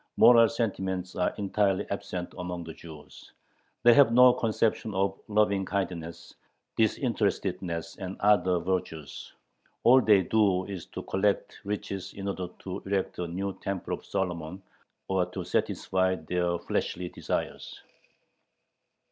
Moral 0.17 0.49
sentiments 0.49 1.15
are 1.15 1.31
entirely 1.37 1.85
absent 1.91 2.33
among 2.39 2.65
Jews: 2.73 3.33
"they 3.83 3.93
have 3.93 4.11
no 4.11 4.33
conception 4.33 4.95
of 4.95 5.19
lovingkindness, 5.27 6.33
disinterestedness, 6.75 7.97
and 7.97 8.17
other 8.19 8.57
virtues." 8.57 9.31
All 9.83 10.01
they 10.01 10.23
do 10.23 10.65
is 10.65 10.87
"to 10.87 11.03
collect 11.03 11.59
riches 11.65 12.13
in 12.15 12.27
order 12.27 12.47
to 12.63 12.81
erect 12.87 13.19
a 13.19 13.27
new 13.27 13.53
temple 13.59 13.93
of 13.93 14.03
Solomon 14.03 14.63
or 15.07 15.27
[to 15.27 15.43
satisfy] 15.43 16.15
their 16.15 16.57
fleshly 16.57 17.09
desires." 17.09 17.79